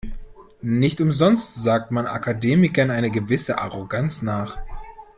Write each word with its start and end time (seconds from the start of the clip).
Nicht 0.63 0.99
umsonst 0.99 1.53
sagt 1.61 1.91
man 1.91 2.07
Akademikern 2.07 2.89
eine 2.89 3.11
gewisse 3.11 3.59
Arroganz 3.59 4.23
nach. 4.23 4.57